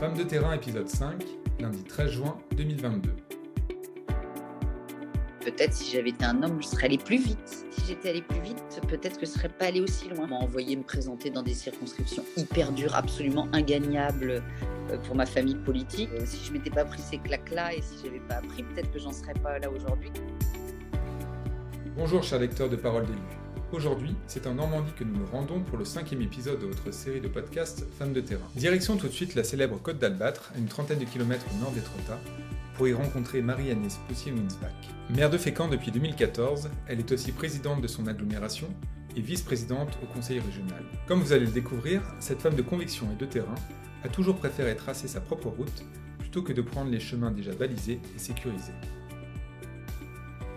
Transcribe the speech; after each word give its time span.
Femme 0.00 0.14
de 0.14 0.22
terrain 0.22 0.54
épisode 0.54 0.88
5, 0.88 1.22
lundi 1.60 1.84
13 1.84 2.10
juin 2.10 2.38
2022. 2.56 3.10
Peut-être 5.40 5.74
si 5.74 5.92
j'avais 5.94 6.08
été 6.08 6.24
un 6.24 6.42
homme, 6.42 6.62
je 6.62 6.68
serais 6.68 6.86
allé 6.86 6.96
plus 6.96 7.18
vite. 7.18 7.66
Si 7.70 7.86
j'étais 7.86 8.08
allé 8.08 8.22
plus 8.22 8.40
vite, 8.40 8.80
peut-être 8.88 9.20
que 9.20 9.26
je 9.26 9.30
serais 9.32 9.50
pas 9.50 9.66
allé 9.66 9.82
aussi 9.82 10.08
loin. 10.08 10.24
On 10.24 10.28
m'a 10.28 10.36
envoyé 10.36 10.74
me 10.74 10.84
présenter 10.84 11.28
dans 11.28 11.42
des 11.42 11.52
circonscriptions 11.52 12.24
hyper 12.38 12.72
dures, 12.72 12.94
absolument 12.94 13.46
ingagnables 13.52 14.42
euh, 14.90 14.96
pour 15.06 15.16
ma 15.16 15.26
famille 15.26 15.56
politique. 15.56 16.08
Euh, 16.14 16.24
si 16.24 16.46
je 16.46 16.52
m'étais 16.54 16.70
pas 16.70 16.86
pris 16.86 17.02
ces 17.02 17.18
claques-là 17.18 17.74
et 17.74 17.82
si 17.82 17.96
j'avais 18.02 18.20
pas 18.20 18.36
appris, 18.36 18.62
peut-être 18.62 18.90
que 18.90 18.98
j'en 18.98 19.12
serais 19.12 19.34
pas 19.34 19.58
là 19.58 19.70
aujourd'hui. 19.70 20.12
Bonjour 21.94 22.22
chers 22.22 22.38
lecteurs 22.38 22.70
de 22.70 22.76
Parole 22.76 23.04
d'élu. 23.04 23.18
Aujourd'hui, 23.72 24.16
c'est 24.26 24.48
en 24.48 24.54
Normandie 24.54 24.90
que 24.98 25.04
nous 25.04 25.16
nous 25.16 25.26
rendons 25.26 25.60
pour 25.60 25.78
le 25.78 25.84
cinquième 25.84 26.22
épisode 26.22 26.58
de 26.58 26.66
votre 26.66 26.92
série 26.92 27.20
de 27.20 27.28
podcasts 27.28 27.86
Femmes 27.96 28.12
de 28.12 28.20
terrain. 28.20 28.48
Direction 28.56 28.96
tout 28.96 29.06
de 29.06 29.12
suite 29.12 29.36
la 29.36 29.44
célèbre 29.44 29.78
Côte 29.80 30.00
d'Albâtre, 30.00 30.50
à 30.56 30.58
une 30.58 30.66
trentaine 30.66 30.98
de 30.98 31.04
kilomètres 31.04 31.46
au 31.54 31.60
nord 31.60 31.70
d'Étretat, 31.70 32.18
pour 32.74 32.88
y 32.88 32.94
rencontrer 32.94 33.42
Marie-Agnès 33.42 34.00
Poussier-Winsbach. 34.08 34.72
Maire 35.10 35.30
de 35.30 35.38
Fécamp 35.38 35.68
depuis 35.68 35.92
2014, 35.92 36.68
elle 36.88 36.98
est 36.98 37.12
aussi 37.12 37.30
présidente 37.30 37.80
de 37.80 37.86
son 37.86 38.08
agglomération 38.08 38.66
et 39.16 39.20
vice-présidente 39.20 39.96
au 40.02 40.06
conseil 40.12 40.40
régional. 40.40 40.82
Comme 41.06 41.20
vous 41.20 41.32
allez 41.32 41.46
le 41.46 41.52
découvrir, 41.52 42.02
cette 42.18 42.42
femme 42.42 42.56
de 42.56 42.62
conviction 42.62 43.06
et 43.12 43.16
de 43.16 43.26
terrain 43.26 43.54
a 44.02 44.08
toujours 44.08 44.34
préféré 44.34 44.74
tracer 44.74 45.06
sa 45.06 45.20
propre 45.20 45.46
route 45.46 45.84
plutôt 46.18 46.42
que 46.42 46.52
de 46.52 46.62
prendre 46.62 46.90
les 46.90 47.00
chemins 47.00 47.30
déjà 47.30 47.52
balisés 47.52 48.00
et 48.16 48.18
sécurisés. 48.18 48.72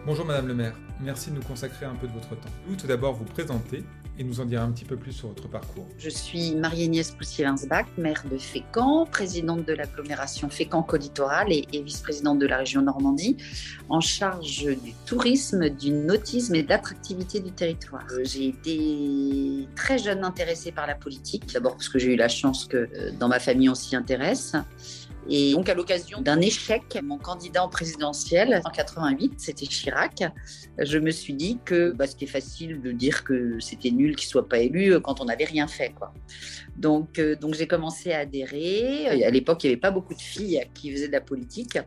Bonjour 0.06 0.26
Madame 0.26 0.50
le 0.50 0.54
maire, 0.54 0.76
merci 1.00 1.30
de 1.30 1.36
nous 1.36 1.42
consacrer 1.42 1.86
un 1.86 1.96
peu 1.96 2.08
de 2.08 2.12
votre 2.12 2.32
temps. 2.32 2.50
Vous 2.68 2.76
tout 2.76 2.88
d'abord 2.88 3.14
vous 3.14 3.24
présenter 3.24 3.86
et 4.20 4.24
nous 4.26 4.42
en 4.42 4.46
dire 4.46 4.62
un 4.62 4.70
petit 4.70 4.84
peu 4.84 4.98
plus 4.98 5.14
sur 5.14 5.30
votre 5.30 5.48
parcours. 5.48 5.88
Je 5.98 6.10
suis 6.10 6.56
Marie-Agnès 6.56 7.12
Poussier-Winsbach, 7.12 7.86
maire 7.98 8.22
de 8.30 8.38
Fécamp, 8.38 9.06
présidente 9.06 9.66
de 9.66 9.72
l'agglomération 9.72 10.50
Fécamp-Colitoral 10.50 11.54
et, 11.54 11.66
et 11.72 11.82
vice-présidente 11.82 12.38
de 12.38 12.46
la 12.46 12.58
région 12.58 12.82
Normandie, 12.82 13.38
en 13.88 14.02
charge 14.02 14.66
du 14.66 14.94
tourisme, 15.06 15.70
du 15.70 15.92
nautisme 15.92 16.54
et 16.56 16.64
de 16.64 16.70
l'attractivité 16.70 17.40
du 17.40 17.54
territoire. 17.54 18.06
Euh, 18.12 18.26
J'ai 18.26 18.50
été 18.50 19.70
très 19.74 20.00
jeune 20.00 20.26
intéressée 20.26 20.74
par 20.74 20.86
la 20.86 20.96
politique, 20.96 21.54
d'abord 21.54 21.76
parce 21.76 21.88
que 21.88 21.98
j'ai 21.98 22.14
eu 22.14 22.18
la 22.18 22.28
chance 22.28 22.66
que 22.66 22.76
euh, 22.78 23.12
dans 23.18 23.30
ma 23.30 23.40
famille 23.40 23.70
on 23.70 23.76
s'y 23.76 23.96
intéresse. 23.96 24.54
Et 25.30 25.54
donc, 25.54 25.70
à 25.70 25.74
l'occasion 25.74 26.22
d'un 26.22 26.42
échec, 26.42 26.98
mon 27.02 27.18
candidat 27.18 27.64
en 27.64 27.70
présidentiel 27.70 28.62
en 28.66 28.70
88, 28.70 29.34
c'était 29.38 29.66
Chirac, 29.66 30.24
je 30.78 30.98
me 30.98 31.12
suis 31.12 31.34
dit 31.34 31.60
que 31.64 31.92
bah, 31.92 32.08
c'était 32.08 32.26
facile 32.26 32.82
de 32.82 32.92
dire 32.92 33.24
que 33.24 33.60
c'était 33.60 33.92
nul 33.92 34.16
qu'il 34.16 34.28
soit 34.28 34.50
pas 34.50 34.60
élu 34.60 35.00
quand 35.02 35.22
on 35.22 35.26
n'avait 35.26 35.46
rien 35.46 35.68
fait. 35.68 35.94
Quoi. 35.98 36.14
Donc, 36.76 37.20
euh, 37.20 37.36
j'ai 37.54 37.68
commencé 37.68 38.12
à 38.12 38.20
adhérer. 38.20 39.24
À 39.24 39.30
l'époque, 39.30 39.64
il 39.64 39.68
n'y 39.68 39.74
avait 39.74 39.82
pas 39.82 39.92
beaucoup 39.92 40.14
de 40.14 40.22
filles 40.22 40.62
qui 40.74 40.92
faisaient 40.92 41.08
de 41.08 41.14
la 41.14 41.22
politique. 41.22 41.78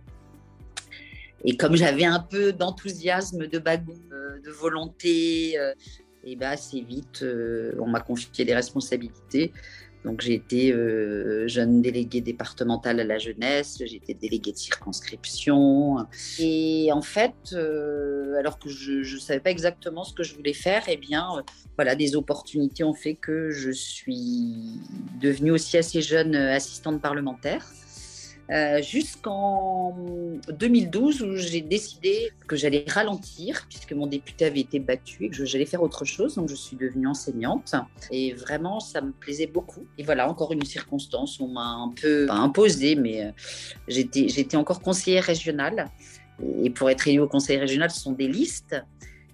Et 1.44 1.56
comme 1.56 1.76
j'avais 1.76 2.04
un 2.04 2.20
peu 2.20 2.52
d'enthousiasme, 2.52 3.46
de 3.46 3.58
bagou, 3.58 3.94
euh, 4.12 4.40
de 4.40 4.50
volonté, 4.50 5.58
euh, 5.58 5.74
et 6.24 6.34
bah, 6.34 6.50
assez 6.50 6.80
vite, 6.80 7.22
euh, 7.22 7.72
on 7.78 7.86
m'a 7.86 8.00
confié 8.00 8.44
des 8.44 8.54
responsabilités. 8.54 9.52
Donc 10.06 10.20
j'ai 10.20 10.34
été 10.34 10.72
euh, 10.72 11.48
jeune 11.48 11.82
déléguée 11.82 12.20
départementale 12.20 13.00
à 13.00 13.04
la 13.04 13.18
jeunesse, 13.18 13.82
j'ai 13.84 13.96
été 13.96 14.14
déléguée 14.14 14.52
de 14.52 14.56
circonscription. 14.56 16.06
Et 16.38 16.90
en 16.92 17.02
fait, 17.02 17.34
euh, 17.52 18.38
alors 18.38 18.60
que 18.60 18.68
je 18.68 19.00
ne 19.00 19.20
savais 19.20 19.40
pas 19.40 19.50
exactement 19.50 20.04
ce 20.04 20.14
que 20.14 20.22
je 20.22 20.36
voulais 20.36 20.52
faire, 20.52 20.84
eh 20.86 20.96
bien, 20.96 21.26
euh, 21.36 21.42
voilà, 21.74 21.96
des 21.96 22.14
opportunités 22.14 22.84
ont 22.84 22.94
fait 22.94 23.14
que 23.14 23.50
je 23.50 23.72
suis 23.72 24.80
devenue 25.20 25.50
aussi 25.50 25.76
assez 25.76 26.00
jeune 26.00 26.36
assistante 26.36 27.02
parlementaire. 27.02 27.66
Euh, 28.50 28.80
jusqu'en 28.80 29.96
2012 30.48 31.22
où 31.22 31.34
j'ai 31.34 31.62
décidé 31.62 32.30
que 32.46 32.54
j'allais 32.54 32.84
ralentir 32.86 33.66
puisque 33.68 33.92
mon 33.92 34.06
député 34.06 34.44
avait 34.44 34.60
été 34.60 34.78
battu 34.78 35.24
et 35.24 35.30
que 35.30 35.44
j'allais 35.44 35.66
faire 35.66 35.82
autre 35.82 36.04
chose. 36.04 36.36
Donc 36.36 36.48
je 36.48 36.54
suis 36.54 36.76
devenue 36.76 37.08
enseignante 37.08 37.74
et 38.12 38.34
vraiment 38.34 38.78
ça 38.78 39.00
me 39.00 39.10
plaisait 39.10 39.48
beaucoup. 39.48 39.84
Et 39.98 40.04
voilà 40.04 40.30
encore 40.30 40.52
une 40.52 40.64
circonstance, 40.64 41.40
on 41.40 41.48
m'a 41.48 41.66
un 41.66 41.92
peu 42.00 42.26
pas 42.26 42.34
imposé, 42.34 42.94
mais 42.94 43.24
euh, 43.24 43.30
j'étais 43.88 44.56
encore 44.56 44.80
conseillère 44.80 45.24
régionale. 45.24 45.90
Et 46.62 46.70
pour 46.70 46.88
être 46.88 47.08
élu 47.08 47.20
au 47.20 47.28
conseil 47.28 47.56
régional, 47.56 47.90
ce 47.90 48.00
sont 48.00 48.12
des 48.12 48.28
listes. 48.28 48.76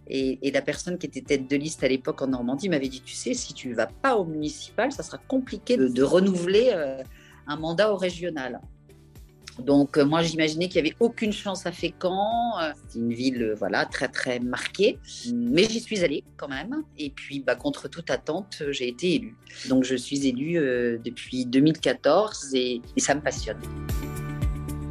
Et, 0.08 0.50
la 0.52 0.62
personne 0.62 0.98
qui 0.98 1.06
était 1.06 1.22
tête 1.22 1.48
de 1.48 1.56
liste 1.56 1.82
à 1.84 1.88
l'époque 1.88 2.20
en 2.22 2.26
Normandie 2.26 2.68
m'avait 2.68 2.88
dit, 2.88 3.00
tu 3.00 3.14
sais, 3.14 3.34
si 3.34 3.54
tu 3.54 3.68
ne 3.68 3.74
vas 3.74 3.86
pas 3.86 4.16
au 4.16 4.24
municipal, 4.24 4.92
ça 4.92 5.02
sera 5.02 5.16
compliqué 5.16 5.76
de, 5.76 5.88
de 5.88 6.02
renouveler 6.02 6.70
euh, 6.74 7.02
un 7.46 7.56
mandat 7.56 7.92
au 7.92 7.96
régional. 7.96 8.60
Donc 9.58 9.98
euh, 9.98 10.04
moi 10.04 10.22
j'imaginais 10.22 10.68
qu'il 10.68 10.82
n'y 10.82 10.88
avait 10.88 10.96
aucune 11.00 11.32
chance 11.32 11.66
à 11.66 11.72
Fécamp. 11.72 12.58
Euh, 12.60 12.72
C'est 12.88 12.98
une 12.98 13.12
ville 13.12 13.42
euh, 13.42 13.54
voilà 13.54 13.84
très 13.84 14.08
très 14.08 14.40
marquée, 14.40 14.98
mais 15.32 15.64
j'y 15.64 15.80
suis 15.80 16.02
allée 16.02 16.24
quand 16.36 16.48
même. 16.48 16.82
Et 16.98 17.10
puis 17.10 17.40
bah, 17.40 17.54
contre 17.54 17.88
toute 17.88 18.10
attente, 18.10 18.62
j'ai 18.70 18.88
été 18.88 19.14
élue. 19.14 19.36
Donc 19.68 19.84
je 19.84 19.94
suis 19.94 20.26
élue 20.26 20.58
euh, 20.58 20.98
depuis 21.04 21.44
2014 21.46 22.54
et, 22.54 22.80
et, 22.96 23.00
ça 23.00 23.14
me 23.14 23.20
passionne. 23.20 23.58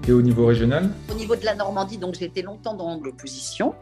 Et 0.08 0.12
au 0.12 0.22
niveau 0.22 0.48
régional? 0.48 0.90
Au 1.12 1.16
niveau 1.16 1.36
de 1.36 1.46
la 1.46 1.56
Normandie, 1.56 1.98
donc 1.98 2.16
j'ai 2.16 2.26
été 2.26 2.42
longtemps 2.42 2.74
dans 2.74 3.00
l'opposition. 3.00 3.76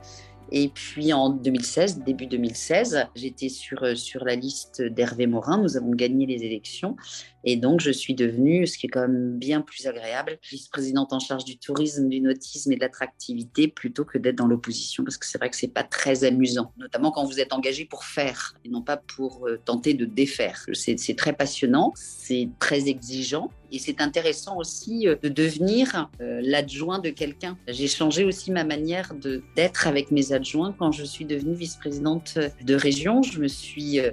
Et 0.52 0.70
puis 0.70 1.14
en 1.14 1.30
2016, 1.30 2.04
début 2.04 2.28
2016, 2.28 3.08
j'étais 3.16 3.50
sur, 3.50 3.98
sur 3.98 4.26
la 4.26 4.36
liste 4.36 4.82
d'Hervé 4.82 5.28
Morin. 5.28 5.62
Nous 5.62 5.78
avons 5.78 5.92
gagné 5.92 6.26
les 6.26 6.44
élections. 6.44 6.96
Et 7.44 7.56
donc, 7.56 7.80
je 7.80 7.92
suis 7.92 8.16
devenue, 8.16 8.68
ce 8.68 8.78
qui 8.78 8.88
est 8.88 8.90
quand 8.90 9.02
même 9.02 9.38
bien 9.38 9.62
plus 9.62 9.88
agréable, 9.88 10.40
vice-présidente 10.50 11.14
en 11.14 11.20
charge 11.20 11.46
du 11.46 11.58
tourisme, 11.58 12.10
du 12.10 12.20
nautisme 12.20 12.72
et 12.72 12.76
de 12.76 12.82
l'attractivité, 12.82 13.68
plutôt 13.68 14.04
que 14.04 14.18
d'être 14.18 14.36
dans 14.36 14.48
l'opposition, 14.48 15.04
parce 15.04 15.18
que 15.18 15.26
c'est 15.26 15.38
vrai 15.38 15.50
que 15.50 15.56
c'est 15.56 15.74
pas 15.74 15.84
très 15.84 16.26
amusant, 16.26 16.74
notamment 16.78 17.12
quand 17.12 17.26
vous 17.26 17.40
êtes 17.40 17.54
engagé 17.54 17.86
pour 17.86 18.04
faire 18.04 18.56
et 18.66 18.70
non 18.70 18.82
pas 18.82 18.98
pour 18.98 19.48
euh, 19.48 19.58
tenter 19.64 19.94
de 19.94 20.06
défaire. 20.06 20.66
C'est 20.74 21.16
très 21.16 21.34
passionnant, 21.34 21.94
c'est 21.96 22.50
très 22.60 22.90
exigeant, 22.90 23.52
et 23.72 23.80
c'est 23.80 24.02
intéressant 24.02 24.58
aussi 24.58 25.08
euh, 25.08 25.16
de 25.22 25.30
devenir 25.30 26.10
euh, 26.22 26.42
l'adjoint 26.44 27.00
de 27.00 27.10
quelqu'un. 27.10 27.58
J'ai 27.68 27.88
changé 27.88 28.24
aussi 28.24 28.52
ma 28.52 28.64
manière 28.64 29.14
d'être 29.56 29.88
avec 29.88 30.12
mes 30.12 30.34
adjoints 30.34 30.76
quand 30.78 30.92
je 30.92 31.04
suis 31.04 31.26
devenue 31.26 31.56
vice-présidente 31.56 32.38
de 32.64 32.76
région. 32.76 33.22
Je 33.22 33.40
me 33.40 33.48
suis 33.48 34.00
euh, 34.00 34.12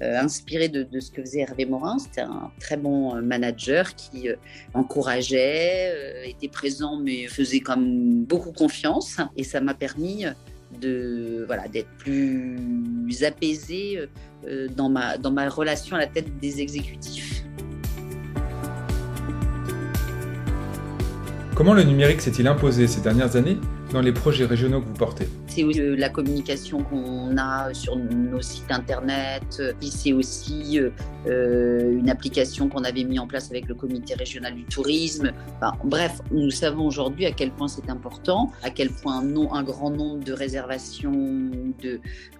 inspirée 0.00 0.68
de, 0.68 0.86
ce 1.00 1.10
que 1.10 1.22
faisait 1.22 1.40
Hervé 1.40 1.66
Morin. 1.66 1.98
C'était 1.98 2.20
un 2.20 2.52
très 2.60 2.76
bon 2.76 3.20
manager 3.20 3.94
qui 3.96 4.28
euh, 4.28 4.36
encourageait, 4.74 5.92
euh, 5.92 6.28
était 6.28 6.48
présent, 6.48 6.98
mais 6.98 7.26
faisait 7.26 7.60
comme 7.60 8.24
beaucoup 8.24 8.52
confiance. 8.52 9.16
Et 9.36 9.44
ça 9.44 9.60
m'a 9.60 9.74
permis 9.74 10.24
de 10.80 11.44
voilà 11.46 11.66
d'être 11.66 11.88
plus 11.98 13.24
apaisée 13.24 14.08
euh, 14.46 14.68
dans 14.68 14.88
ma 14.88 15.18
dans 15.18 15.32
ma 15.32 15.48
relation 15.48 15.96
à 15.96 15.98
la 15.98 16.06
tête 16.06 16.38
des 16.38 16.60
exécutifs. 16.60 17.37
Comment 21.58 21.74
le 21.74 21.82
numérique 21.82 22.20
s'est-il 22.20 22.46
imposé 22.46 22.86
ces 22.86 23.00
dernières 23.00 23.34
années 23.34 23.58
dans 23.92 24.00
les 24.00 24.12
projets 24.12 24.44
régionaux 24.44 24.80
que 24.80 24.86
vous 24.86 24.94
portez? 24.94 25.26
C'est 25.48 25.64
la 25.64 26.08
communication 26.08 26.84
qu'on 26.84 27.36
a 27.36 27.74
sur 27.74 27.96
nos 27.96 28.40
sites 28.40 28.70
internet, 28.70 29.60
c'est 29.80 30.12
aussi 30.12 30.78
euh, 31.26 31.98
une 31.98 32.08
application 32.10 32.68
qu'on 32.68 32.84
avait 32.84 33.02
mis 33.02 33.18
en 33.18 33.26
place 33.26 33.50
avec 33.50 33.66
le 33.66 33.74
comité 33.74 34.14
régional 34.14 34.54
du 34.54 34.62
tourisme. 34.66 35.32
Bref, 35.82 36.20
nous 36.30 36.52
savons 36.52 36.86
aujourd'hui 36.86 37.26
à 37.26 37.32
quel 37.32 37.50
point 37.50 37.66
c'est 37.66 37.90
important, 37.90 38.52
à 38.62 38.70
quel 38.70 38.90
point 38.90 39.18
un, 39.18 39.62
grand 39.64 39.90
nombre 39.90 40.22
de 40.22 40.32
réservations 40.32 41.50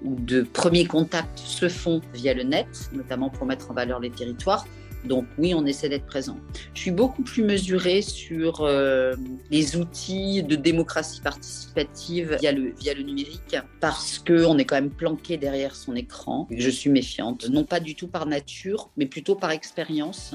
ou 0.04 0.14
de 0.14 0.42
premiers 0.42 0.86
contacts 0.86 1.40
se 1.40 1.68
font 1.68 2.02
via 2.14 2.34
le 2.34 2.44
net, 2.44 2.68
notamment 2.92 3.30
pour 3.30 3.46
mettre 3.46 3.72
en 3.72 3.74
valeur 3.74 3.98
les 3.98 4.10
territoires. 4.10 4.64
Donc 5.08 5.26
oui, 5.38 5.54
on 5.54 5.64
essaie 5.64 5.88
d'être 5.88 6.06
présent. 6.06 6.38
Je 6.74 6.80
suis 6.80 6.90
beaucoup 6.90 7.22
plus 7.22 7.42
mesurée 7.42 8.02
sur 8.02 8.60
euh, 8.60 9.14
les 9.50 9.76
outils 9.76 10.42
de 10.42 10.54
démocratie 10.54 11.22
participative 11.22 12.36
via 12.40 12.52
le, 12.52 12.74
via 12.78 12.92
le 12.92 13.02
numérique 13.02 13.56
parce 13.80 14.18
qu'on 14.18 14.58
est 14.58 14.66
quand 14.66 14.76
même 14.76 14.90
planqué 14.90 15.38
derrière 15.38 15.74
son 15.74 15.96
écran. 15.96 16.46
Je 16.50 16.68
suis 16.68 16.90
méfiante, 16.90 17.48
non 17.48 17.64
pas 17.64 17.80
du 17.80 17.94
tout 17.94 18.06
par 18.06 18.26
nature, 18.26 18.90
mais 18.96 19.06
plutôt 19.06 19.34
par 19.34 19.50
expérience. 19.50 20.34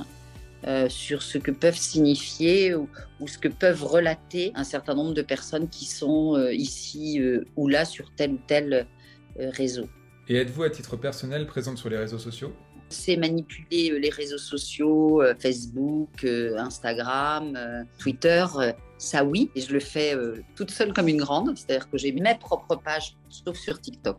Euh, 0.65 0.87
sur 0.87 1.23
ce 1.23 1.37
que 1.37 1.51
peuvent 1.51 1.75
signifier 1.75 2.73
ou, 2.73 2.87
ce 3.27 3.37
que 3.37 3.49
peuvent 3.49 3.83
relater 3.83 4.53
un 4.55 4.63
certain 4.63 4.95
nombre 4.95 5.13
de 5.13 5.21
personnes 5.21 5.67
qui 5.67 5.83
sont 5.83 6.37
euh, 6.37 6.53
ici 6.53 7.21
ou 7.57 7.67
là 7.67 7.83
sur 7.83 8.15
tel 8.15 8.31
ou 8.31 8.39
tel 8.47 8.87
réseau. 9.35 9.89
Et 10.29 10.37
êtes-vous 10.37 10.63
à 10.63 10.69
titre 10.69 10.95
personnel 10.95 11.47
présente 11.47 11.77
sur 11.77 11.89
les 11.89 11.97
réseaux 11.97 12.17
sociaux? 12.17 12.53
C'est 12.93 13.17
manipuler 13.17 13.99
les 13.99 14.09
réseaux 14.09 14.37
sociaux, 14.37 15.21
Facebook, 15.39 16.25
Instagram, 16.57 17.57
Twitter. 17.99 18.45
ça 19.03 19.23
oui, 19.23 19.49
et 19.55 19.61
je 19.61 19.73
le 19.73 19.79
fais 19.79 20.15
euh, 20.15 20.41
toute 20.55 20.71
seule 20.71 20.93
comme 20.93 21.07
une 21.07 21.17
grande, 21.17 21.57
c'est-à-dire 21.57 21.89
que 21.89 21.97
j'ai 21.97 22.11
mes 22.11 22.23
propres 22.35 22.75
pages, 22.75 23.15
sauf 23.29 23.57
sur 23.57 23.79
TikTok. 23.79 24.17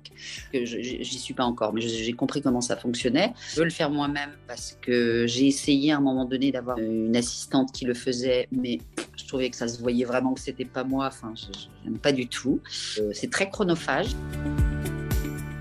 J'y 0.53 1.19
suis 1.19 1.35
pas 1.35 1.45
encore, 1.45 1.73
mais 1.73 1.81
j'ai 1.81 2.13
compris 2.13 2.43
comment 2.43 2.61
ça 2.61 2.77
fonctionnait. 2.77 3.33
Je 3.53 3.57
veux 3.59 3.65
le 3.65 3.71
faire 3.71 3.91
moi-même 3.91 4.33
parce 4.47 4.77
que 4.81 5.27
j'ai 5.27 5.47
essayé 5.47 5.93
à 5.93 5.97
un 5.97 6.01
moment 6.01 6.25
donné 6.25 6.53
d'avoir 6.53 6.79
une 6.79 7.17
assistante 7.17 7.73
qui 7.73 7.85
le 7.87 7.95
faisait, 7.95 8.49
mais 8.53 8.79
je 9.17 9.27
trouvais 9.27 9.51
que 9.51 9.57
ça 9.57 9.69
se 9.69 9.81
voyait 9.81 10.05
vraiment 10.05 10.35
que 10.35 10.41
c'était 10.41 10.65
pas 10.65 10.85
moi. 10.85 11.07
Enfin, 11.07 11.33
je 11.35 11.89
n'aime 11.89 11.99
pas 11.99 12.13
du 12.13 12.29
tout. 12.29 12.61
Euh, 12.99 13.11
c'est 13.13 13.31
très 13.31 13.49
chronophage. 13.49 14.15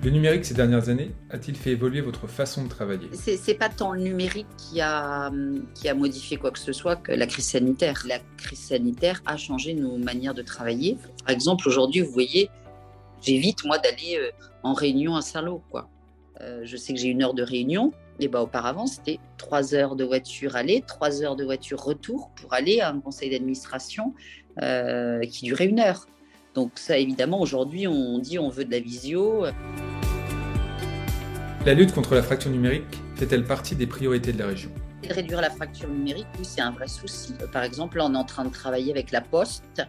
Le 0.04 0.10
numérique 0.10 0.44
ces 0.44 0.54
dernières 0.54 0.90
années 0.90 1.12
a-t-il 1.30 1.56
fait 1.56 1.72
évoluer 1.72 2.02
votre 2.02 2.28
façon 2.28 2.66
de 2.66 2.68
travailler? 2.68 3.08
C'est 3.14 3.54
pas 3.54 3.70
tant 3.70 3.94
le 3.94 4.02
numérique 4.02 4.48
qui 4.58 4.82
a, 4.82 5.32
qui 5.76 5.88
a 5.88 5.94
modifié 5.94 6.36
quoi 6.36 6.52
que 6.52 6.60
ce 6.60 6.74
soit 6.74 6.98
que 6.98 7.14
la 7.14 7.26
crise 7.26 7.46
sanitaire. 7.46 8.04
La 8.06 8.20
crise 8.36 8.60
sanitaire 8.60 9.22
a 9.26 9.38
changé 9.38 9.74
nos 9.74 9.98
manières 9.98 10.34
de 10.34 10.42
travailler. 10.42 10.98
Par 11.26 11.34
exemple, 11.34 11.66
aujourd'hui, 11.70 12.02
vous 12.02 12.12
voyez, 12.12 12.50
j'évite 13.22 13.64
moi 13.64 13.78
d'aller 13.78 14.18
euh, 14.20 14.32
en 14.64 14.74
réunion 14.74 15.16
à 15.16 15.22
Saint-Lô. 15.22 15.64
Euh, 16.42 16.62
je 16.66 16.76
sais 16.76 16.94
que 16.94 17.00
j'ai 17.00 17.08
une 17.08 17.24
heure 17.24 17.34
de 17.34 17.44
réunion. 17.44 17.94
Et 18.20 18.28
bah, 18.28 18.42
auparavant, 18.42 18.88
c'était 18.88 19.20
trois 19.38 19.74
heures 19.74 19.96
de 19.96 20.04
voiture 20.04 20.58
aller, 20.58 20.84
trois 20.86 21.24
heures 21.24 21.38
de 21.38 21.46
voiture 21.46 21.82
retour 21.82 22.30
pour 22.36 22.54
aller 22.54 22.82
à 22.82 22.90
un 22.90 23.00
conseil 23.00 23.30
d'administration 23.30 24.14
euh, 24.62 25.22
qui 25.22 25.46
durait 25.46 25.68
une 25.68 25.80
heure. 25.80 26.08
Donc 26.56 26.74
ça, 26.76 26.98
évidemment, 26.98 27.40
aujourd'hui, 27.40 27.88
on 27.88 28.20
dit 28.20 28.38
on 28.38 28.50
veut 28.50 28.66
de 28.66 28.72
la 28.72 28.80
visio. 28.82 29.46
La 31.66 31.74
lutte 31.74 31.94
contre 31.94 32.14
la 32.14 32.22
fracture 32.22 32.52
numérique 32.52 32.84
fait-elle 33.16 33.46
partie 33.46 33.74
des 33.74 33.88
priorités 33.88 34.34
de 34.34 34.40
la 34.40 34.48
région? 34.48 34.70
Réduire 35.10 35.40
la 35.40 35.50
fracture 35.50 35.88
numérique, 35.88 36.28
oui, 36.38 36.44
c'est 36.44 36.60
un 36.60 36.72
vrai 36.72 36.90
souci. 36.90 37.36
Par 37.54 37.64
exemple, 37.64 38.02
on 38.02 38.14
est 38.14 38.18
en 38.18 38.26
train 38.26 38.44
de 38.44 38.52
travailler 38.52 38.92
avec 38.92 39.12
la 39.12 39.22
Poste 39.22 39.82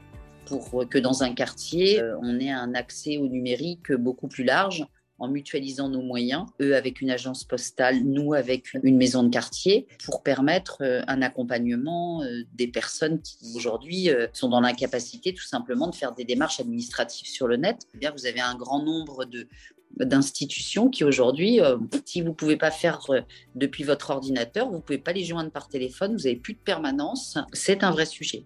pour 0.46 0.88
que 0.88 0.98
dans 0.98 1.24
un 1.24 1.34
quartier, 1.34 2.00
euh, 2.00 2.16
on 2.22 2.38
ait 2.38 2.52
un 2.52 2.76
accès 2.76 3.16
au 3.16 3.26
numérique 3.26 3.90
beaucoup 3.90 4.28
plus 4.28 4.44
large 4.44 4.86
en 5.18 5.28
mutualisant 5.28 5.88
nos 5.88 6.02
moyens, 6.02 6.46
eux 6.60 6.76
avec 6.76 7.00
une 7.00 7.10
agence 7.10 7.42
postale, 7.42 8.04
nous 8.04 8.34
avec 8.34 8.74
une 8.84 8.96
maison 8.96 9.24
de 9.24 9.30
quartier, 9.30 9.88
pour 10.04 10.22
permettre 10.22 10.78
euh, 10.80 11.02
un 11.08 11.22
accompagnement 11.22 12.22
euh, 12.22 12.42
des 12.52 12.68
personnes 12.68 13.20
qui 13.20 13.52
aujourd'hui 13.56 14.10
sont 14.32 14.48
dans 14.48 14.60
l'incapacité 14.60 15.34
tout 15.34 15.44
simplement 15.44 15.88
de 15.88 15.94
faire 15.96 16.12
des 16.12 16.24
démarches 16.24 16.60
administratives 16.60 17.26
sur 17.26 17.48
le 17.48 17.56
net. 17.56 17.78
Eh 18.00 18.08
vous 18.10 18.26
avez 18.26 18.40
un 18.40 18.54
grand 18.54 18.80
nombre 18.80 19.24
de, 19.24 19.48
d'institutions 19.98 20.88
qui 20.88 21.04
aujourd'hui, 21.04 21.60
euh, 21.60 21.76
si 22.04 22.20
vous 22.20 22.28
ne 22.28 22.34
pouvez 22.34 22.56
pas 22.56 22.70
faire 22.70 23.00
euh, 23.10 23.20
depuis 23.54 23.84
votre 23.84 24.10
ordinateur, 24.10 24.68
vous 24.68 24.76
ne 24.76 24.80
pouvez 24.80 24.98
pas 24.98 25.12
les 25.12 25.24
joindre 25.24 25.50
par 25.50 25.68
téléphone, 25.68 26.12
vous 26.12 26.24
n'avez 26.24 26.36
plus 26.36 26.54
de 26.54 26.58
permanence, 26.58 27.38
c'est 27.52 27.84
un 27.84 27.90
vrai 27.90 28.06
sujet. 28.06 28.44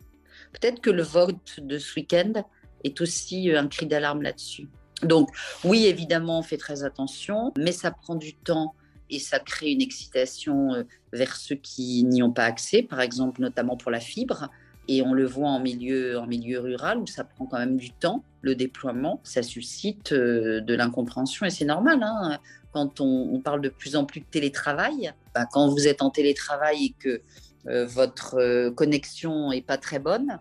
Peut-être 0.53 0.81
que 0.81 0.91
le 0.91 1.03
vote 1.03 1.61
de 1.61 1.79
ce 1.79 1.95
week-end 1.97 2.45
est 2.85 3.01
aussi 3.01 3.51
euh, 3.51 3.61
un 3.61 3.69
cri 3.69 3.87
d'alarme 3.87 4.23
là-dessus. 4.23 4.69
Donc 5.03 5.31
oui, 5.65 5.87
évidemment, 5.87 6.41
on 6.41 6.43
fait 6.43 6.57
très 6.57 6.83
attention, 6.83 7.53
mais 7.57 7.73
ça 7.73 7.91
prend 7.91 8.17
du 8.17 8.35
temps 8.35 8.75
et 9.11 9.19
ça 9.19 9.39
crée 9.39 9.71
une 9.71 9.81
excitation 9.81 10.85
vers 11.13 11.37
ceux 11.37 11.55
qui 11.55 12.05
n'y 12.05 12.23
ont 12.23 12.33
pas 12.33 12.45
accès, 12.45 12.83
par 12.83 13.01
exemple 13.01 13.41
notamment 13.41 13.77
pour 13.77 13.91
la 13.91 14.01
fibre. 14.01 14.51
Et 14.91 15.03
on 15.03 15.13
le 15.13 15.27
voit 15.27 15.51
en 15.51 15.61
milieu, 15.61 16.19
en 16.19 16.27
milieu 16.27 16.61
rural 16.61 16.99
où 16.99 17.07
ça 17.07 17.23
prend 17.23 17.45
quand 17.45 17.59
même 17.59 17.77
du 17.77 17.91
temps, 17.91 18.25
le 18.41 18.55
déploiement. 18.55 19.21
Ça 19.23 19.43
suscite 19.43 20.13
euh, 20.13 20.61
de 20.63 20.75
l'incompréhension 20.75 21.45
et 21.45 21.51
c'est 21.51 21.67
normal. 21.67 22.03
Hein. 22.03 22.39
quand 22.73 23.01
on, 23.01 23.41
parle 23.41 23.61
de 23.61 23.69
plus 23.69 23.97
en 23.97 24.07
plus 24.07 24.21
de 24.21 24.27
télétravail, 24.31 25.13
bah, 25.35 25.47
quand 25.53 25.69
vous 25.69 25.87
êtes 25.87 26.01
en 26.01 26.11
télétravail 26.11 26.87
et 26.87 26.95
que 26.99 27.21
euh, 27.67 27.87
votre 27.87 28.37
euh, 28.39 28.71
connexion 28.71 29.51
n'est 29.51 29.63
pas 29.63 29.77
très 29.79 29.99
bonne, 29.99 30.39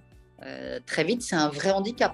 très 0.86 1.04
vite 1.04 1.24
c'est 1.24 1.36
un 1.36 1.50
vrai 1.50 1.72
handicap. 1.72 2.14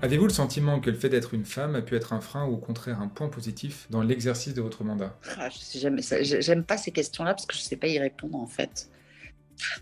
Avez-vous 0.00 0.26
le 0.26 0.32
sentiment 0.32 0.80
que 0.80 0.88
le 0.88 0.96
fait 0.96 1.10
d'être 1.10 1.34
une 1.34 1.44
femme 1.44 1.74
a 1.74 1.82
pu 1.82 1.96
être 1.96 2.14
un 2.14 2.20
frein 2.20 2.46
ou 2.46 2.54
au 2.54 2.56
contraire 2.56 3.00
un 3.02 3.08
point 3.08 3.28
positif 3.28 3.86
dans 3.90 4.00
l'exercice 4.00 4.54
de 4.54 4.62
votre 4.62 4.84
mandat? 4.84 5.14
Ah, 5.36 5.48
Je 5.50 6.40
J'aime 6.40 6.64
pas 6.64 6.78
ces 6.78 6.92
questions-là 6.92 7.34
parce 7.34 7.46
que 7.46 7.54
je 7.54 7.60
ne 7.60 7.64
sais 7.64 7.76
pas 7.76 7.88
y 7.88 7.98
répondre 7.98 8.36
en 8.36 8.46
fait. 8.46 8.88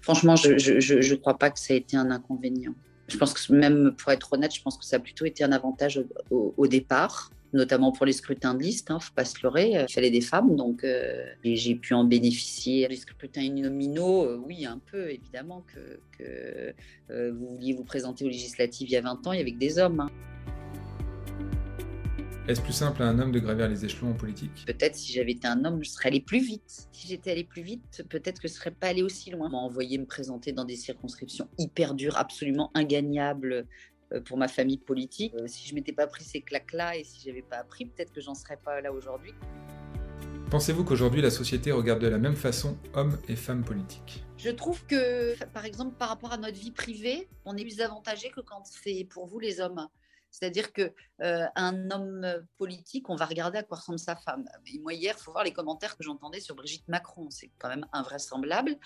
Franchement, 0.03 0.37
je 0.37 1.11
ne 1.11 1.15
crois 1.17 1.39
pas 1.39 1.51
que 1.51 1.59
ça 1.59 1.75
ait 1.75 1.79
été 1.79 1.97
un 1.97 2.11
inconvénient. 2.11 2.75
Je 3.09 3.17
pense 3.19 3.35
que 3.35 3.53
même 3.53 3.95
pour 3.97 4.11
être 4.13 4.33
honnête, 4.33 4.55
je 4.55 4.63
pense 4.63 4.77
que 4.77 4.85
ça 4.85 4.97
a 4.97 4.99
plutôt 4.99 5.25
été 5.25 5.45
un 5.45 5.53
avantage 5.53 6.03
au, 6.31 6.67
départ, 6.67 7.31
notamment 7.53 7.93
pour 7.93 8.05
les 8.05 8.13
scrutins 8.13 8.55
de 8.55 8.63
liste. 8.63 8.91
hein, 8.91 8.99
faut 8.99 9.15
pas 9.15 9.25
se 9.25 9.41
leurrer, 9.43 9.77
euh, 9.77 9.85
il 9.89 9.93
fallait 9.93 10.11
des 10.11 10.21
femmes, 10.21 10.57
donc 10.57 10.83
euh, 10.83 11.25
j'ai 11.45 11.77
pu 11.77 11.95
en 11.95 12.05
bénéficier. 12.05 12.89
Les 12.89 12.97
scrutins 12.97 13.49
nominaux, 13.49 14.25
euh, 14.25 14.43
oui, 14.45 14.67
un 14.67 14.81
peu, 14.91 15.11
évidemment 15.11 15.65
que, 16.19 16.75
vous 17.31 17.49
vouliez 17.51 17.73
vous 17.73 17.85
présenter 17.85 18.25
aux 18.25 18.29
législatives 18.29 18.89
il 18.89 18.93
y 18.93 18.97
a 18.97 19.03
20 19.03 19.27
ans, 19.27 19.33
il 19.33 19.39
y 19.39 19.41
avait 19.41 19.53
que 19.53 19.59
des 19.59 19.79
hommes. 19.79 20.01
Hein. 20.01 20.11
Est-ce 22.49 22.61
plus 22.61 22.73
simple 22.73 23.03
à 23.03 23.09
un 23.09 23.19
homme 23.19 23.33
de 23.33 23.41
gravir 23.41 23.67
les 23.69 23.85
échelons 23.85 24.11
en 24.11 24.15
politique? 24.15 24.63
Peut-être 24.69 24.95
si 24.95 25.13
j'avais 25.13 25.33
été 25.33 25.49
un 25.49 25.65
homme, 25.65 25.83
je 25.83 25.91
serais 25.91 26.11
allé 26.11 26.21
plus 26.21 26.39
vite. 26.39 26.87
Si 26.93 27.09
j'étais 27.09 27.33
allé 27.33 27.43
plus 27.43 27.63
vite, 27.63 28.05
peut-être 28.09 28.41
que 28.41 28.47
je 28.47 28.53
ne 28.53 28.59
serais 28.59 28.71
pas 28.71 28.87
allé 28.87 29.03
aussi 29.03 29.33
loin. 29.33 29.49
On 29.49 29.51
m'a 29.51 29.59
envoyé 29.59 29.99
me 29.99 30.07
présenter 30.07 30.53
dans 30.53 30.65
des 30.65 30.77
circonscriptions 30.77 31.49
hyper 31.59 31.95
dures, 31.95 32.17
absolument 32.17 32.71
ingagnables 32.75 33.67
euh, 34.13 34.21
pour 34.21 34.39
ma 34.39 34.47
famille 34.47 34.79
politique. 34.79 35.35
Euh, 35.35 35.49
si 35.49 35.67
je 35.67 35.75
m'étais 35.75 35.93
pas 35.93 36.07
pris 36.07 36.23
ces 36.23 36.41
claques-là 36.41 36.97
et 36.97 37.03
si 37.03 37.21
j'avais 37.27 37.43
pas 37.43 37.57
appris, 37.57 37.87
peut-être 37.87 38.13
que 38.13 38.21
j'en 38.21 38.35
serais 38.35 38.59
pas 38.65 38.81
là 38.81 38.93
aujourd'hui. 38.93 39.33
Pensez-vous 40.49 40.85
qu'aujourd'hui 40.85 41.23
la 41.23 41.31
société 41.31 41.73
regarde 41.73 42.01
de 42.01 42.07
la 42.07 42.19
même 42.19 42.37
façon 42.37 42.79
hommes 42.95 43.19
et 43.29 43.35
femmes 43.35 43.65
politiques? 43.65 44.25
Je 44.39 44.51
trouve 44.51 44.87
que, 44.87 45.35
par 45.47 45.65
exemple, 45.65 45.97
par 45.99 46.11
rapport 46.11 46.33
à 46.33 46.37
notre 46.37 46.57
vie 46.57 46.71
privée, 46.71 47.27
on 47.45 47.57
est 47.57 47.63
plus 47.63 47.81
avantagé 47.81 48.31
que 48.31 48.41
quand 48.41 48.63
c'est 48.65 49.05
pour 49.11 49.27
vous 49.27 49.41
les 49.41 49.59
hommes. 49.59 49.89
C'est-à-dire 50.39 50.71
que 50.71 50.93
euh, 51.23 51.47
un 51.55 51.91
homme 51.91 52.27
politique, 52.59 53.09
on 53.09 53.17
va 53.17 53.25
regarder 53.25 53.59
à 53.59 53.63
quoi 53.63 53.79
ressemble 53.79 53.99
sa 53.99 54.17
femme. 54.17 54.45
moi 54.83 54.93
hier, 54.93 55.19
faut 55.19 55.33
voir 55.33 55.45
les 55.45 55.53
commentaires 55.53 55.97
que 55.97 56.05
j'entendais 56.05 56.41
sur 56.41 56.55
Brigitte 56.55 56.87
Macron. 56.89 57.29
C'est 57.31 57.51
quand 57.59 57.71
même 57.71 57.87
invraisemblable. 57.95 58.77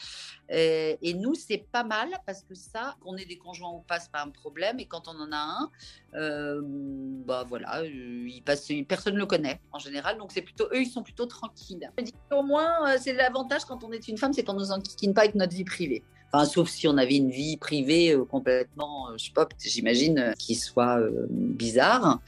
Euh, 0.53 0.97
et 1.03 1.15
nous, 1.15 1.35
c'est 1.35 1.67
pas 1.73 1.83
mal 1.83 2.09
parce 2.25 2.45
que 2.45 2.55
ça, 2.55 2.95
qu'on 3.01 3.17
ait 3.17 3.25
des 3.25 3.37
conjoints 3.37 3.71
ou 3.71 3.81
pas, 3.81 3.99
c'est 3.99 4.13
pas 4.13 4.23
un 4.23 4.31
problème. 4.31 4.79
Et 4.79 4.87
quand 4.87 5.09
on 5.09 5.19
en 5.19 5.33
a 5.33 5.37
un, 5.37 5.71
euh, 6.15 6.61
bah 6.63 7.45
voilà, 7.49 7.83
il 7.85 8.43
passe, 8.45 8.69
personne 8.87 9.15
ne 9.15 9.19
le 9.19 9.27
connaît 9.27 9.61
en 9.73 9.81
général. 9.81 10.19
Donc 10.19 10.31
c'est 10.31 10.43
plutôt 10.43 10.67
eux, 10.67 10.83
ils 10.83 10.91
sont 10.91 11.03
plutôt 11.03 11.27
tranquilles. 11.27 11.91
Au 12.31 12.45
moins, 12.45 12.97
c'est 12.99 13.13
l'avantage 13.13 13.65
quand 13.65 13.83
on 13.83 13.91
est 13.91 14.07
une 14.07 14.19
femme, 14.19 14.33
c'est 14.33 14.45
qu'on 14.45 14.55
nous 14.55 14.71
enquiquine 14.71 15.15
pas 15.15 15.23
avec 15.23 15.35
notre 15.35 15.55
vie 15.55 15.65
privée 15.65 16.05
sauf 16.45 16.69
si 16.69 16.87
on 16.87 16.97
avait 16.97 17.17
une 17.17 17.31
vie 17.31 17.57
privée 17.57 18.13
euh, 18.13 18.25
complètement, 18.25 19.09
euh, 19.09 19.15
je 19.19 19.27
sais 19.27 19.33
pas, 19.33 19.49
j'imagine, 19.59 20.19
euh, 20.19 20.33
qui 20.39 20.55
soit 20.55 21.01
bizarre. 21.29 22.21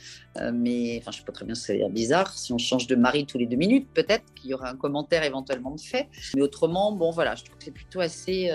mais 0.52 0.98
enfin, 1.00 1.10
je 1.12 1.18
sais 1.18 1.24
pas 1.24 1.32
très 1.32 1.44
bien 1.44 1.54
ce 1.54 1.60
que 1.60 1.66
ça 1.68 1.72
veut 1.74 1.78
dire 1.80 1.90
bizarre. 1.90 2.32
Si 2.32 2.52
on 2.52 2.58
change 2.58 2.86
de 2.86 2.96
mari 2.96 3.26
tous 3.26 3.38
les 3.38 3.46
deux 3.46 3.56
minutes, 3.56 3.88
peut-être 3.94 4.24
qu'il 4.34 4.50
y 4.50 4.54
aura 4.54 4.70
un 4.70 4.76
commentaire 4.76 5.22
éventuellement 5.22 5.72
de 5.72 5.80
fait. 5.80 6.08
Mais 6.34 6.42
autrement, 6.42 6.92
bon, 6.92 7.10
voilà, 7.10 7.34
je 7.34 7.44
trouve 7.44 7.58
que 7.58 7.64
c'est 7.64 7.70
plutôt 7.70 8.00
assez. 8.00 8.50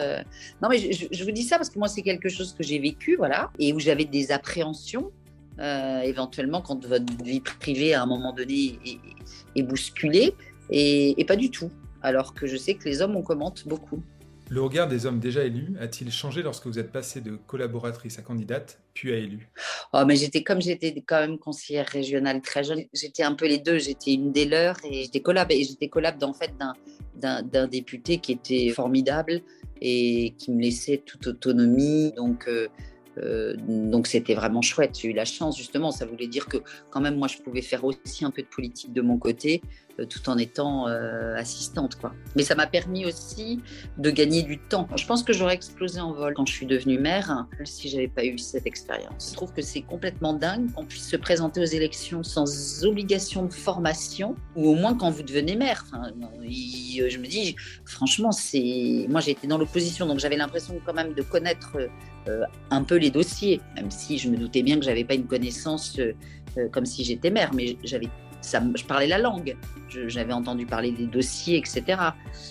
Non, 0.62 0.70
mais 0.70 0.92
je, 0.92 1.24
vous 1.24 1.32
dis 1.32 1.44
ça 1.44 1.58
parce 1.58 1.70
que 1.70 1.80
moi, 1.80 1.88
c'est 1.88 2.02
quelque 2.02 2.30
chose 2.30 2.54
que 2.54 2.64
j'ai 2.64 2.80
vécu, 2.80 3.16
voilà, 3.16 3.52
et 3.60 3.74
où 3.74 3.80
j'avais 3.80 4.06
des 4.06 4.32
appréhensions. 4.32 5.12
éventuellement, 5.60 6.62
quand 6.62 6.86
votre 6.86 7.24
vie 7.24 7.42
privée 7.42 7.94
à 7.94 8.02
un 8.04 8.08
moment 8.08 8.34
donné 8.34 8.80
est, 9.56 9.64
bousculée, 9.64 10.34
et 10.72 11.26
pas 11.26 11.36
du 11.36 11.52
tout. 11.52 11.72
Alors 12.02 12.34
que 12.34 12.48
je 12.48 12.58
sais 12.58 12.76
que 12.76 12.86
les 12.86 13.02
hommes, 13.02 13.16
on 13.16 13.24
commente 13.24 13.68
beaucoup. 13.68 14.02
Le 14.50 14.62
regard 14.62 14.88
des 14.88 15.06
hommes 15.06 15.20
déjà 15.20 15.44
élus 15.44 15.76
a-t-il 15.80 16.10
changé 16.10 16.42
lorsque 16.42 16.68
vous 16.68 16.80
êtes 16.80 16.92
passée 16.92 17.20
de 17.20 17.36
collaboratrice 17.36 18.18
à 18.18 18.22
candidate, 18.22 18.80
puis 18.94 19.12
à 19.12 19.18
élue 19.18 19.50
Oh, 19.94 20.04
mais 20.06 20.16
j'étais 20.16 20.42
comme 20.42 20.62
j'étais 20.62 21.04
quand 21.06 21.20
même 21.20 21.38
conseillère 21.38 21.88
régionale 21.88 22.42
très 22.42 22.64
jeune, 22.64 22.84
j'étais 22.94 23.24
un 23.24 23.34
peu 23.34 23.46
les 23.46 23.58
deux. 23.58 23.78
J'étais 23.78 24.14
une 24.14 24.32
des 24.32 24.46
leurs 24.46 24.78
et 24.86 25.04
j'étais 25.04 25.20
collab 25.20 25.52
et 25.52 25.64
j'étais 25.64 25.90
collab 25.90 26.24
en 26.24 26.34
fait 26.34 26.54
d'un 27.16 27.68
député 27.68 28.20
qui 28.20 28.32
était 28.32 28.70
formidable 28.70 29.42
et 29.82 30.34
qui 30.38 30.52
me 30.52 30.62
laissait 30.62 31.04
toute 31.06 31.28
autonomie. 31.28 32.14
Donc 32.16 32.48
euh, 32.48 32.68
euh, 33.18 33.56
donc 33.68 34.08
c'était 34.08 34.36
vraiment 34.36 34.62
chouette. 34.62 34.98
J'ai 34.98 35.10
eu 35.10 35.14
la 35.14 35.26
chance 35.26 35.58
justement. 35.58 35.92
Ça 35.92 36.06
voulait 36.06 36.28
dire 36.28 36.46
que 36.46 36.58
quand 36.90 37.02
même 37.02 37.18
moi 37.18 37.28
je 37.28 37.38
pouvais 37.38 37.62
faire 37.62 37.84
aussi 37.84 38.24
un 38.24 38.32
peu 38.32 38.44
de 38.44 38.48
politique 38.48 38.94
de 38.94 39.02
mon 39.02 39.18
côté 39.18 39.62
tout 40.06 40.30
en 40.30 40.38
étant 40.38 40.88
euh, 40.88 41.36
assistante. 41.36 41.96
Quoi. 41.96 42.14
Mais 42.36 42.44
ça 42.44 42.56
m'a 42.56 42.68
permis 42.68 43.06
aussi 43.06 43.62
de 43.98 44.10
gagner 44.12 44.44
du 44.44 44.58
temps. 44.58 44.88
Je 44.96 45.06
pense 45.06 45.24
que 45.24 45.34
j'aurais 45.34 45.56
explosé 45.56 46.00
en 46.00 46.14
vol 46.14 46.34
quand 46.36 46.46
je 46.46 46.54
suis 46.54 46.66
devenue 46.66 47.00
mère 47.00 47.48
si 47.64 47.90
j'avais 47.90 48.08
pas 48.08 48.26
eu 48.26 48.38
cette 48.38 48.68
expérience. 48.68 49.30
Je 49.32 49.36
trouve 49.36 49.54
que 49.54 49.62
c'est 49.62 49.82
complètement 49.82 50.34
dingue 50.34 50.72
qu'on 50.74 50.86
puisse 50.86 51.08
se 51.08 51.18
présenter 51.18 51.62
aux 51.62 51.66
élections 51.66 52.24
sans 52.24 52.86
obligation 52.86 53.46
de 53.46 53.54
formation, 53.54 54.36
ou 54.56 54.70
au 54.70 54.76
moins 54.76 54.96
quand 54.96 55.10
vous 55.10 55.24
devenez. 55.24 55.58
Enfin, 55.72 56.12
je 56.44 57.18
me 57.18 57.26
dis, 57.26 57.56
franchement, 57.86 58.32
c'est 58.32 59.06
moi 59.10 59.22
j'ai 59.22 59.32
été 59.32 59.48
dans 59.48 59.58
l'opposition, 59.58 60.06
donc 60.06 60.20
j'avais 60.20 60.38
l'impression 60.38 60.80
quand 60.86 60.94
même 60.94 61.14
de 61.14 61.22
connaître 61.22 61.78
euh, 62.28 62.44
un 62.70 62.84
peu 62.84 62.96
les 62.96 63.10
dossiers, 63.10 63.62
même 63.76 63.90
si 63.90 64.18
je 64.18 64.30
me 64.30 64.38
doutais 64.38 64.62
bien 64.62 64.78
que 64.78 64.86
j'avais 64.86 65.04
pas 65.04 65.16
une 65.16 65.26
connaissance 65.26 66.00
comme 66.72 66.86
si 66.86 67.04
j'étais 67.04 67.30
mère, 67.30 67.54
mais 67.54 67.78
j'avais 67.84 68.10
je 68.42 68.84
parlais 68.86 69.08
la 69.08 69.18
langue. 69.18 69.56
J'avais 69.90 70.34
entendu 70.34 70.66
parler 70.66 70.92
des 70.92 71.06
dossiers, 71.06 71.58
etc. 71.58 71.84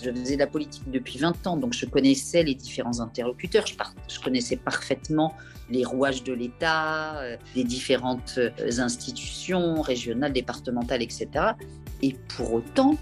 Je 0.03 0.11
faisais 0.11 0.35
de 0.35 0.39
la 0.39 0.47
politique 0.47 0.89
depuis 0.89 1.19
20 1.19 1.47
ans, 1.47 1.57
donc 1.57 1.73
je 1.73 1.85
connaissais 1.85 2.43
les 2.43 2.55
différents 2.55 2.99
interlocuteurs. 2.99 3.65
Je, 3.67 3.75
je 4.13 4.19
connaissais 4.19 4.55
parfaitement 4.55 5.35
les 5.69 5.83
rouages 5.83 6.23
de 6.23 6.33
l'État, 6.33 7.17
euh, 7.19 7.37
les 7.55 7.63
différentes 7.63 8.35
euh, 8.37 8.79
institutions 8.79 9.81
régionales, 9.81 10.33
départementales, 10.33 11.01
etc. 11.01 11.27
Et 12.01 12.15
pour 12.35 12.53
autant, 12.53 12.95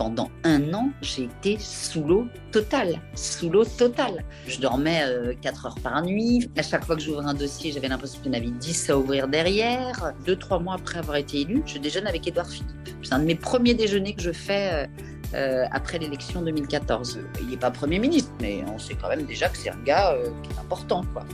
pendant 0.00 0.30
un 0.44 0.72
an, 0.72 0.88
j'ai 1.02 1.24
été 1.24 1.58
sous 1.58 2.02
l'eau 2.02 2.26
totale, 2.52 3.02
sous 3.14 3.50
l'eau 3.50 3.66
totale. 3.66 4.24
Je 4.46 4.58
dormais 4.58 5.04
4 5.42 5.66
euh, 5.66 5.68
heures 5.68 5.78
par 5.82 6.02
nuit. 6.02 6.50
À 6.56 6.62
chaque 6.62 6.86
fois 6.86 6.96
que 6.96 7.02
j'ouvrais 7.02 7.26
un 7.26 7.34
dossier, 7.34 7.70
j'avais 7.70 7.88
l'impression 7.88 8.18
qu'il 8.22 8.32
y 8.32 8.34
en 8.34 8.38
avait 8.38 8.50
10 8.50 8.88
à 8.88 8.96
ouvrir 8.96 9.28
derrière. 9.28 10.14
Deux, 10.24 10.36
trois 10.36 10.58
mois 10.58 10.76
après 10.76 11.00
avoir 11.00 11.18
été 11.18 11.42
élu, 11.42 11.62
je 11.66 11.76
déjeune 11.76 12.06
avec 12.06 12.26
Édouard 12.26 12.48
Philippe. 12.48 12.70
C'est 13.02 13.12
un 13.12 13.18
de 13.18 13.26
mes 13.26 13.34
premiers 13.34 13.74
déjeuners 13.74 14.14
que 14.14 14.22
je 14.22 14.32
fais 14.32 14.70
euh, 14.72 14.86
euh, 15.34 15.66
après 15.70 15.98
l'élection 15.98 16.40
2014. 16.40 17.20
Il 17.42 17.48
n'est 17.48 17.58
pas 17.58 17.70
Premier 17.70 17.98
ministre, 17.98 18.32
mais 18.40 18.64
on 18.74 18.78
sait 18.78 18.94
quand 18.94 19.10
même 19.10 19.26
déjà 19.26 19.50
que 19.50 19.58
c'est 19.58 19.68
un 19.68 19.82
gars 19.84 20.16
qui 20.42 20.50
est 20.50 20.58
important. 20.60 21.04
Quoi. 21.12 21.26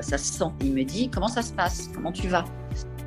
ça 0.00 0.16
se 0.16 0.38
sent. 0.38 0.50
Il 0.62 0.72
me 0.72 0.84
dit, 0.84 1.10
comment 1.10 1.28
ça 1.28 1.42
se 1.42 1.52
passe? 1.52 1.90
Comment 1.94 2.12
tu 2.12 2.28
vas? 2.28 2.46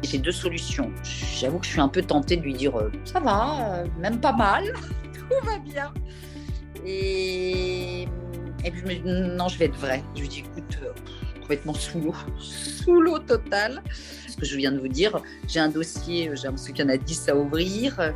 J'ai 0.03 0.17
deux 0.17 0.31
solutions. 0.31 0.91
J'avoue 1.03 1.59
que 1.59 1.65
je 1.65 1.71
suis 1.71 1.81
un 1.81 1.87
peu 1.87 2.01
tentée 2.01 2.37
de 2.37 2.41
lui 2.41 2.53
dire 2.53 2.75
euh, 2.77 2.91
ça 3.05 3.19
va, 3.19 3.79
euh, 3.79 3.87
même 3.99 4.19
pas 4.19 4.33
mal, 4.33 4.73
tout 5.13 5.45
va 5.45 5.59
bien. 5.59 5.93
Et, 6.85 8.03
et 8.63 8.71
puis 8.71 9.01
je 9.03 9.35
non, 9.35 9.47
je 9.47 9.57
vais 9.57 9.65
être 9.65 9.77
vrai. 9.77 10.03
Je 10.15 10.21
lui 10.21 10.27
dis 10.27 10.39
écoute, 10.39 10.77
euh, 10.83 10.91
complètement 11.41 11.73
sous 11.73 11.99
l'eau, 11.99 12.15
sous 12.39 13.01
l'eau 13.01 13.19
totale. 13.19 13.81
Ce 14.27 14.35
que 14.35 14.45
je 14.45 14.57
viens 14.57 14.71
de 14.71 14.79
vous 14.79 14.87
dire, 14.87 15.21
j'ai 15.47 15.59
un 15.59 15.69
dossier, 15.69 16.31
j'ai 16.33 16.43
l'impression 16.43 16.73
qu'il 16.73 16.83
y 16.83 16.87
en 16.87 16.91
a 16.91 16.97
10 16.97 17.29
à 17.29 17.35
ouvrir. 17.35 18.13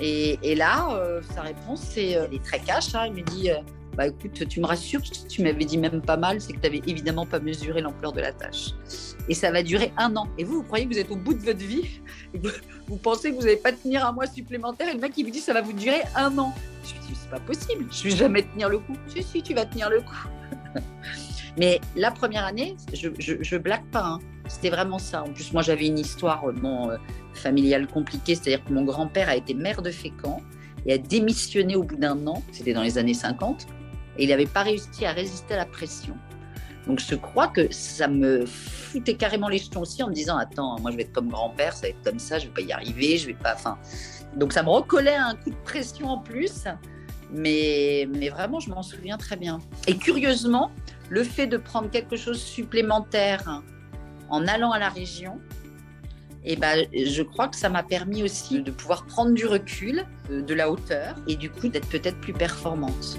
Et, 0.00 0.54
là, 0.56 1.20
sa 1.34 1.42
réponse, 1.42 1.80
c'est, 1.80 2.10
elle 2.10 2.34
est 2.34 2.44
très 2.44 2.58
cash. 2.58 2.94
Hein. 2.94 3.06
il 3.06 3.14
me 3.14 3.22
dit 3.22 3.48
bah 3.96 4.06
écoute, 4.06 4.46
tu 4.46 4.60
me 4.60 4.66
rassures, 4.66 5.02
tu 5.02 5.42
m'avais 5.42 5.64
dit 5.64 5.78
même 5.78 6.02
pas 6.02 6.18
mal, 6.18 6.40
c'est 6.40 6.52
que 6.52 6.58
tu 6.58 6.64
n'avais 6.64 6.82
évidemment 6.86 7.24
pas 7.24 7.40
mesuré 7.40 7.80
l'ampleur 7.80 8.12
de 8.12 8.20
la 8.20 8.32
tâche. 8.32 8.72
Et 9.28 9.34
ça 9.34 9.50
va 9.50 9.62
durer 9.62 9.92
un 9.96 10.14
an. 10.16 10.28
Et 10.36 10.44
vous, 10.44 10.56
vous 10.56 10.62
croyez 10.62 10.86
que 10.86 10.92
vous 10.92 10.98
êtes 10.98 11.10
au 11.10 11.16
bout 11.16 11.32
de 11.32 11.42
votre 11.42 11.64
vie? 11.64 12.00
Vous 12.88 12.96
pensez 12.98 13.30
que 13.30 13.36
vous 13.36 13.42
n'allez 13.42 13.56
pas 13.56 13.72
tenir 13.72 14.06
un 14.06 14.12
mois 14.12 14.26
supplémentaire 14.26 14.88
et 14.88 14.94
le 14.94 15.00
mec 15.00 15.12
il 15.16 15.24
vous 15.24 15.30
dit 15.30 15.40
ça 15.40 15.54
va 15.54 15.62
vous 15.62 15.72
durer 15.72 16.02
un 16.14 16.36
an. 16.38 16.54
Je 16.84 16.92
lui 16.92 17.00
dis 17.00 17.14
c'est 17.20 17.30
pas 17.30 17.40
possible, 17.40 17.86
je 17.90 18.04
vais 18.04 18.10
jamais 18.10 18.42
tenir 18.42 18.68
le 18.68 18.78
coup. 18.78 18.96
Si, 19.08 19.22
si, 19.22 19.42
tu 19.42 19.54
vas 19.54 19.64
tenir 19.64 19.88
le 19.88 20.00
coup. 20.00 20.28
Mais 21.58 21.80
la 21.96 22.10
première 22.10 22.44
année, 22.44 22.76
je, 22.92 23.08
je, 23.18 23.56
blague 23.56 23.86
pas. 23.86 24.04
Hein. 24.04 24.18
C'était 24.46 24.68
vraiment 24.68 24.98
ça. 24.98 25.22
En 25.22 25.32
plus, 25.32 25.54
moi, 25.54 25.62
j'avais 25.62 25.86
une 25.86 25.98
histoire 25.98 26.52
bon, 26.52 26.90
euh, 26.90 26.98
familiale 27.32 27.86
compliquée. 27.86 28.34
C'est-à-dire 28.34 28.62
que 28.62 28.72
mon 28.74 28.84
grand-père 28.84 29.30
a 29.30 29.36
été 29.36 29.54
maire 29.54 29.80
de 29.80 29.90
Fécamp 29.90 30.42
et 30.84 30.92
a 30.92 30.98
démissionné 30.98 31.74
au 31.74 31.82
bout 31.82 31.96
d'un 31.96 32.26
an. 32.26 32.42
C'était 32.52 32.74
dans 32.74 32.82
les 32.82 32.98
années 32.98 33.14
50 33.14 33.66
et 34.18 34.24
il 34.24 34.30
n'avait 34.30 34.46
pas 34.46 34.62
réussi 34.62 35.04
à 35.04 35.12
résister 35.12 35.54
à 35.54 35.58
la 35.58 35.66
pression. 35.66 36.16
Donc 36.86 37.00
je 37.00 37.14
crois 37.16 37.48
que 37.48 37.72
ça 37.72 38.06
me 38.06 38.46
foutait 38.46 39.14
carrément 39.14 39.48
les 39.48 39.58
jetons 39.58 39.82
aussi 39.82 40.02
en 40.02 40.08
me 40.08 40.14
disant 40.14 40.36
attends 40.36 40.78
moi 40.80 40.92
je 40.92 40.96
vais 40.96 41.02
être 41.02 41.12
comme 41.12 41.28
grand-père 41.28 41.72
ça 41.72 41.82
va 41.82 41.88
être 41.88 42.02
comme 42.04 42.20
ça 42.20 42.38
je 42.38 42.46
vais 42.46 42.52
pas 42.52 42.60
y 42.60 42.72
arriver 42.72 43.18
je 43.18 43.26
vais 43.26 43.34
pas 43.34 43.56
donc 44.36 44.52
ça 44.52 44.62
me 44.62 44.68
recollait 44.68 45.16
un 45.16 45.34
coup 45.34 45.50
de 45.50 45.56
pression 45.64 46.06
en 46.06 46.18
plus 46.18 46.64
mais 47.32 48.08
mais 48.14 48.28
vraiment 48.28 48.60
je 48.60 48.70
m'en 48.70 48.84
souviens 48.84 49.16
très 49.16 49.34
bien 49.34 49.58
et 49.88 49.96
curieusement 49.96 50.70
le 51.10 51.24
fait 51.24 51.48
de 51.48 51.56
prendre 51.56 51.90
quelque 51.90 52.16
chose 52.16 52.40
supplémentaire 52.40 53.62
en 54.28 54.46
allant 54.46 54.70
à 54.70 54.78
la 54.78 54.88
région 54.88 55.40
et 56.46 56.52
eh 56.52 56.56
ben, 56.56 56.86
je 56.92 57.22
crois 57.22 57.48
que 57.48 57.56
ça 57.56 57.68
m'a 57.68 57.82
permis 57.82 58.22
aussi 58.22 58.62
de 58.62 58.70
pouvoir 58.70 59.04
prendre 59.06 59.34
du 59.34 59.46
recul, 59.46 60.06
de 60.30 60.54
la 60.54 60.70
hauteur, 60.70 61.16
et 61.26 61.34
du 61.34 61.50
coup 61.50 61.66
d'être 61.66 61.88
peut-être 61.88 62.20
plus 62.20 62.32
performante. 62.32 63.18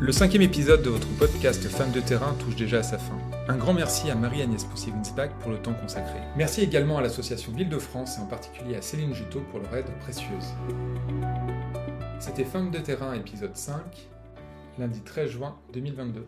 Le 0.00 0.12
cinquième 0.12 0.42
épisode 0.42 0.82
de 0.82 0.90
votre 0.90 1.06
podcast 1.18 1.62
Femme 1.68 1.92
de 1.92 2.00
terrain 2.00 2.34
touche 2.34 2.56
déjà 2.56 2.78
à 2.78 2.82
sa 2.82 2.98
fin. 2.98 3.16
Un 3.48 3.56
grand 3.56 3.72
merci 3.72 4.10
à 4.10 4.14
Marie-Agnès 4.14 4.64
Poussy-Winsbach 4.64 5.30
pour 5.40 5.50
le 5.50 5.58
temps 5.58 5.72
consacré. 5.72 6.18
Merci 6.36 6.62
également 6.62 6.98
à 6.98 7.02
l'association 7.02 7.52
Ville 7.52 7.68
de 7.68 7.78
France 7.78 8.18
et 8.18 8.20
en 8.20 8.26
particulier 8.26 8.76
à 8.76 8.82
Céline 8.82 9.14
Juteau 9.14 9.40
pour 9.50 9.60
leur 9.60 9.74
aide 9.76 9.90
précieuse. 10.00 10.54
C'était 12.18 12.44
Femme 12.44 12.70
de 12.70 12.78
terrain 12.78 13.14
épisode 13.14 13.56
5, 13.56 13.80
lundi 14.78 15.00
13 15.00 15.30
juin 15.30 15.56
2022. 15.72 16.26